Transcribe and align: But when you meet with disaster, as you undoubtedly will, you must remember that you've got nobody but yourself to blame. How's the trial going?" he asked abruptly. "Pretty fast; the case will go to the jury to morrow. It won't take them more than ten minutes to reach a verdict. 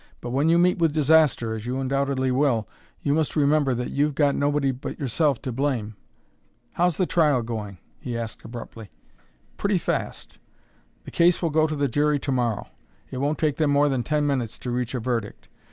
But 0.19 0.31
when 0.31 0.49
you 0.49 0.57
meet 0.57 0.79
with 0.79 0.93
disaster, 0.93 1.53
as 1.53 1.67
you 1.67 1.79
undoubtedly 1.79 2.31
will, 2.31 2.67
you 3.03 3.13
must 3.13 3.35
remember 3.35 3.75
that 3.75 3.91
you've 3.91 4.15
got 4.15 4.33
nobody 4.33 4.71
but 4.71 4.97
yourself 4.97 5.39
to 5.43 5.51
blame. 5.51 5.95
How's 6.71 6.97
the 6.97 7.05
trial 7.05 7.43
going?" 7.43 7.77
he 7.99 8.17
asked 8.17 8.43
abruptly. 8.43 8.89
"Pretty 9.57 9.77
fast; 9.77 10.39
the 11.03 11.11
case 11.11 11.39
will 11.39 11.51
go 11.51 11.67
to 11.67 11.75
the 11.75 11.87
jury 11.87 12.17
to 12.17 12.31
morrow. 12.31 12.65
It 13.11 13.17
won't 13.19 13.37
take 13.37 13.57
them 13.57 13.69
more 13.69 13.89
than 13.89 14.01
ten 14.01 14.25
minutes 14.25 14.57
to 14.61 14.71
reach 14.71 14.95
a 14.95 14.99
verdict. 14.99 15.49